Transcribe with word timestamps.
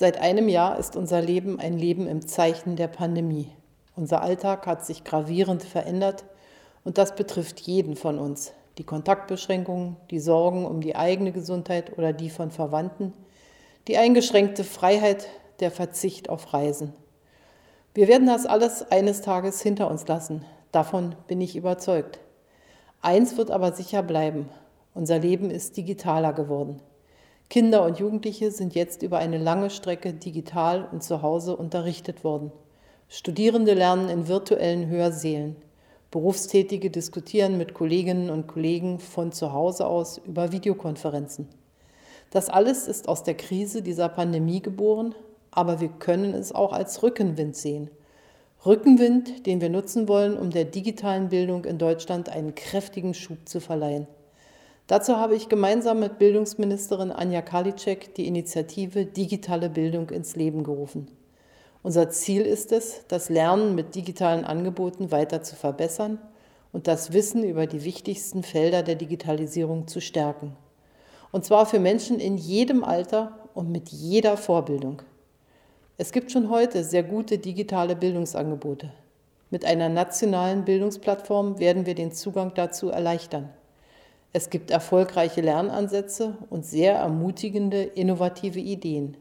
Seit 0.00 0.20
einem 0.20 0.48
Jahr 0.48 0.78
ist 0.78 0.94
unser 0.94 1.20
Leben 1.20 1.58
ein 1.58 1.76
Leben 1.76 2.06
im 2.06 2.24
Zeichen 2.24 2.76
der 2.76 2.86
Pandemie. 2.86 3.50
Unser 3.96 4.22
Alltag 4.22 4.64
hat 4.64 4.86
sich 4.86 5.02
gravierend 5.02 5.64
verändert 5.64 6.24
und 6.84 6.98
das 6.98 7.16
betrifft 7.16 7.58
jeden 7.58 7.96
von 7.96 8.20
uns. 8.20 8.52
Die 8.78 8.84
Kontaktbeschränkungen, 8.84 9.96
die 10.12 10.20
Sorgen 10.20 10.66
um 10.66 10.80
die 10.80 10.94
eigene 10.94 11.32
Gesundheit 11.32 11.98
oder 11.98 12.12
die 12.12 12.30
von 12.30 12.52
Verwandten, 12.52 13.12
die 13.88 13.98
eingeschränkte 13.98 14.62
Freiheit, 14.62 15.26
der 15.58 15.72
Verzicht 15.72 16.28
auf 16.28 16.54
Reisen. 16.54 16.94
Wir 17.92 18.06
werden 18.06 18.28
das 18.28 18.46
alles 18.46 18.88
eines 18.92 19.20
Tages 19.20 19.60
hinter 19.62 19.90
uns 19.90 20.06
lassen. 20.06 20.44
Davon 20.70 21.16
bin 21.26 21.40
ich 21.40 21.56
überzeugt. 21.56 22.20
Eins 23.02 23.36
wird 23.36 23.50
aber 23.50 23.72
sicher 23.72 24.04
bleiben. 24.04 24.48
Unser 24.94 25.18
Leben 25.18 25.50
ist 25.50 25.76
digitaler 25.76 26.32
geworden. 26.32 26.80
Kinder 27.50 27.86
und 27.86 27.98
Jugendliche 27.98 28.50
sind 28.50 28.74
jetzt 28.74 29.02
über 29.02 29.16
eine 29.16 29.38
lange 29.38 29.70
Strecke 29.70 30.12
digital 30.12 30.86
und 30.92 31.02
zu 31.02 31.22
Hause 31.22 31.56
unterrichtet 31.56 32.22
worden. 32.22 32.52
Studierende 33.08 33.72
lernen 33.72 34.10
in 34.10 34.28
virtuellen 34.28 34.86
Hörsälen. 34.88 35.56
Berufstätige 36.10 36.90
diskutieren 36.90 37.56
mit 37.56 37.72
Kolleginnen 37.72 38.28
und 38.28 38.48
Kollegen 38.48 38.98
von 38.98 39.32
zu 39.32 39.54
Hause 39.54 39.86
aus 39.86 40.18
über 40.18 40.52
Videokonferenzen. 40.52 41.48
Das 42.30 42.50
alles 42.50 42.86
ist 42.86 43.08
aus 43.08 43.22
der 43.22 43.34
Krise 43.34 43.80
dieser 43.80 44.10
Pandemie 44.10 44.60
geboren, 44.60 45.14
aber 45.50 45.80
wir 45.80 45.88
können 45.88 46.34
es 46.34 46.52
auch 46.52 46.74
als 46.74 47.02
Rückenwind 47.02 47.56
sehen. 47.56 47.90
Rückenwind, 48.66 49.46
den 49.46 49.62
wir 49.62 49.70
nutzen 49.70 50.06
wollen, 50.06 50.36
um 50.36 50.50
der 50.50 50.66
digitalen 50.66 51.30
Bildung 51.30 51.64
in 51.64 51.78
Deutschland 51.78 52.28
einen 52.28 52.54
kräftigen 52.54 53.14
Schub 53.14 53.48
zu 53.48 53.58
verleihen. 53.58 54.06
Dazu 54.88 55.18
habe 55.18 55.36
ich 55.36 55.50
gemeinsam 55.50 56.00
mit 56.00 56.18
Bildungsministerin 56.18 57.12
Anja 57.12 57.42
Karliczek 57.42 58.14
die 58.14 58.26
Initiative 58.26 59.04
Digitale 59.04 59.68
Bildung 59.68 60.08
ins 60.08 60.34
Leben 60.34 60.64
gerufen. 60.64 61.08
Unser 61.82 62.08
Ziel 62.08 62.40
ist 62.40 62.72
es, 62.72 63.02
das 63.06 63.28
Lernen 63.28 63.74
mit 63.74 63.94
digitalen 63.94 64.46
Angeboten 64.46 65.12
weiter 65.12 65.42
zu 65.42 65.56
verbessern 65.56 66.18
und 66.72 66.86
das 66.86 67.12
Wissen 67.12 67.44
über 67.44 67.66
die 67.66 67.84
wichtigsten 67.84 68.42
Felder 68.42 68.82
der 68.82 68.94
Digitalisierung 68.94 69.88
zu 69.88 70.00
stärken. 70.00 70.56
Und 71.32 71.44
zwar 71.44 71.66
für 71.66 71.80
Menschen 71.80 72.18
in 72.18 72.38
jedem 72.38 72.82
Alter 72.82 73.38
und 73.52 73.70
mit 73.70 73.90
jeder 73.90 74.38
Vorbildung. 74.38 75.02
Es 75.98 76.12
gibt 76.12 76.32
schon 76.32 76.48
heute 76.48 76.82
sehr 76.82 77.02
gute 77.02 77.36
digitale 77.36 77.94
Bildungsangebote. 77.94 78.90
Mit 79.50 79.66
einer 79.66 79.90
nationalen 79.90 80.64
Bildungsplattform 80.64 81.58
werden 81.58 81.84
wir 81.84 81.94
den 81.94 82.12
Zugang 82.12 82.52
dazu 82.54 82.88
erleichtern. 82.88 83.50
Es 84.32 84.50
gibt 84.50 84.70
erfolgreiche 84.70 85.40
Lernansätze 85.40 86.36
und 86.50 86.66
sehr 86.66 86.96
ermutigende, 86.96 87.82
innovative 87.82 88.60
Ideen. 88.60 89.16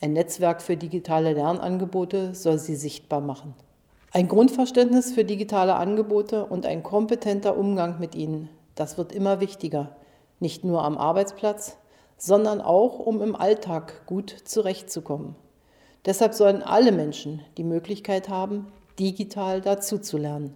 Ein 0.00 0.12
Netzwerk 0.12 0.60
für 0.60 0.76
digitale 0.76 1.32
Lernangebote 1.32 2.34
soll 2.34 2.58
sie 2.58 2.76
sichtbar 2.76 3.22
machen. 3.22 3.54
Ein 4.12 4.28
Grundverständnis 4.28 5.12
für 5.12 5.24
digitale 5.24 5.76
Angebote 5.76 6.44
und 6.44 6.66
ein 6.66 6.82
kompetenter 6.82 7.56
Umgang 7.56 7.98
mit 7.98 8.14
ihnen, 8.14 8.50
das 8.74 8.98
wird 8.98 9.12
immer 9.12 9.40
wichtiger, 9.40 9.96
nicht 10.40 10.62
nur 10.62 10.84
am 10.84 10.98
Arbeitsplatz, 10.98 11.78
sondern 12.18 12.60
auch, 12.60 12.98
um 12.98 13.22
im 13.22 13.34
Alltag 13.34 14.06
gut 14.06 14.30
zurechtzukommen. 14.44 15.36
Deshalb 16.04 16.34
sollen 16.34 16.62
alle 16.62 16.92
Menschen 16.92 17.40
die 17.56 17.64
Möglichkeit 17.64 18.28
haben, 18.28 18.66
digital 18.98 19.62
dazuzulernen. 19.62 20.54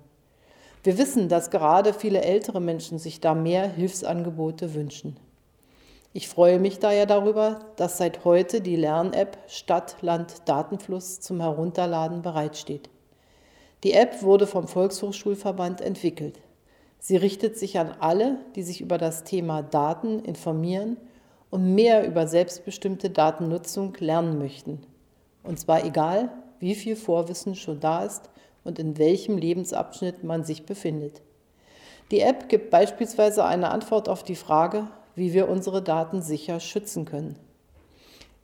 Wir 0.88 0.96
wissen, 0.96 1.28
dass 1.28 1.50
gerade 1.50 1.92
viele 1.92 2.22
ältere 2.22 2.62
Menschen 2.62 2.98
sich 2.98 3.20
da 3.20 3.34
mehr 3.34 3.68
Hilfsangebote 3.68 4.72
wünschen. 4.72 5.18
Ich 6.14 6.28
freue 6.28 6.58
mich 6.58 6.78
daher 6.78 7.04
darüber, 7.04 7.60
dass 7.76 7.98
seit 7.98 8.24
heute 8.24 8.62
die 8.62 8.76
Lern-App 8.76 9.36
Stadt-Land-Datenfluss 9.48 11.20
zum 11.20 11.42
Herunterladen 11.42 12.22
bereitsteht. 12.22 12.88
Die 13.84 13.92
App 13.92 14.22
wurde 14.22 14.46
vom 14.46 14.66
Volkshochschulverband 14.66 15.82
entwickelt. 15.82 16.40
Sie 16.98 17.18
richtet 17.18 17.58
sich 17.58 17.78
an 17.78 17.92
alle, 18.00 18.38
die 18.56 18.62
sich 18.62 18.80
über 18.80 18.96
das 18.96 19.24
Thema 19.24 19.60
Daten 19.60 20.20
informieren 20.20 20.96
und 21.50 21.74
mehr 21.74 22.06
über 22.06 22.26
selbstbestimmte 22.26 23.10
Datennutzung 23.10 23.94
lernen 23.98 24.38
möchten. 24.38 24.80
Und 25.42 25.60
zwar 25.60 25.84
egal, 25.84 26.30
wie 26.60 26.74
viel 26.74 26.96
Vorwissen 26.96 27.56
schon 27.56 27.78
da 27.78 28.04
ist 28.06 28.30
und 28.68 28.78
in 28.78 28.98
welchem 28.98 29.38
Lebensabschnitt 29.38 30.22
man 30.22 30.44
sich 30.44 30.66
befindet. 30.66 31.22
Die 32.10 32.20
App 32.20 32.50
gibt 32.50 32.70
beispielsweise 32.70 33.46
eine 33.46 33.70
Antwort 33.70 34.10
auf 34.10 34.22
die 34.22 34.36
Frage, 34.36 34.86
wie 35.14 35.32
wir 35.32 35.48
unsere 35.48 35.82
Daten 35.82 36.20
sicher 36.20 36.60
schützen 36.60 37.06
können. 37.06 37.36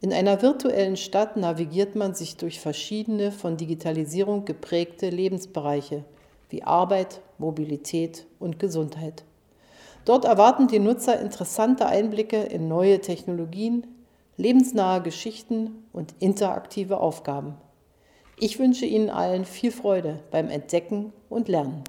In 0.00 0.14
einer 0.14 0.40
virtuellen 0.40 0.96
Stadt 0.96 1.36
navigiert 1.36 1.94
man 1.94 2.14
sich 2.14 2.38
durch 2.38 2.58
verschiedene 2.58 3.32
von 3.32 3.58
Digitalisierung 3.58 4.46
geprägte 4.46 5.10
Lebensbereiche 5.10 6.04
wie 6.48 6.62
Arbeit, 6.62 7.20
Mobilität 7.36 8.26
und 8.38 8.58
Gesundheit. 8.58 9.24
Dort 10.06 10.24
erwarten 10.24 10.68
die 10.68 10.78
Nutzer 10.78 11.20
interessante 11.20 11.84
Einblicke 11.84 12.42
in 12.42 12.66
neue 12.66 13.00
Technologien, 13.00 13.86
lebensnahe 14.38 15.02
Geschichten 15.02 15.84
und 15.92 16.14
interaktive 16.18 16.98
Aufgaben. 16.98 17.56
Ich 18.38 18.58
wünsche 18.58 18.84
Ihnen 18.84 19.10
allen 19.10 19.44
viel 19.44 19.70
Freude 19.70 20.18
beim 20.30 20.50
Entdecken 20.50 21.12
und 21.28 21.48
Lernen. 21.48 21.84